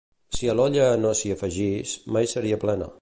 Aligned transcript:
Si 0.37 0.47
a 0.53 0.55
l'olla 0.59 0.87
no 1.03 1.11
s'hi 1.19 1.31
afegís, 1.35 1.93
mai 2.17 2.31
seria 2.33 2.61
plena. 2.65 2.91